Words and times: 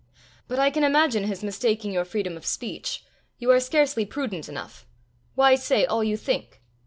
But 0.47 0.57
I 0.57 0.71
can 0.71 0.83
imagine 0.83 1.25
his 1.25 1.43
mistaking 1.43 1.91
your 1.91 2.05
freedom 2.05 2.35
of 2.35 2.43
speech: 2.43 3.05
you 3.37 3.51
are 3.51 3.59
scarcely 3.59 4.03
prudent 4.03 4.49
enough. 4.49 4.87
Why 5.35 5.53
say 5.53 5.85
all 5.85 6.03
you 6.03 6.17
think?" 6.17 6.59